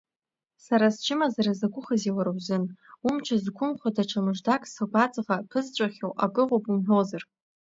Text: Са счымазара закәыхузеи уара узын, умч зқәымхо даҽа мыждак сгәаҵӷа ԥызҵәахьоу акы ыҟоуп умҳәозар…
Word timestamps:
Са 0.63 0.75
счымазара 0.93 1.53
закәыхузеи 1.59 2.15
уара 2.15 2.31
узын, 2.37 2.63
умч 3.07 3.25
зқәымхо 3.43 3.89
даҽа 3.95 4.19
мыждак 4.25 4.63
сгәаҵӷа 4.73 5.35
ԥызҵәахьоу 5.49 6.13
акы 6.23 6.41
ыҟоуп 6.43 6.65
умҳәозар… 6.69 7.23